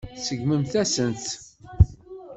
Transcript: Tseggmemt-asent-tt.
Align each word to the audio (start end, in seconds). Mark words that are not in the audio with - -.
Tseggmemt-asent-tt. 0.17 1.29